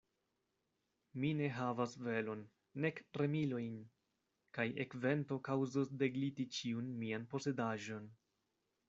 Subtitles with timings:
[1.23, 2.41] Mi ne havas velon,
[2.85, 3.75] nek remilojn;
[4.59, 8.11] kaj ekvento kaŭzos degliti ĉiun mian posedaĵon.